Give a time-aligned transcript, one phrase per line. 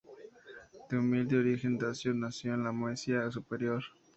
[0.89, 3.83] De humilde origen dacio, nació en la Moesia superior.